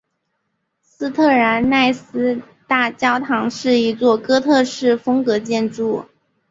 [0.81, 6.05] 斯特兰奈斯大教堂是一座哥特式风格建筑。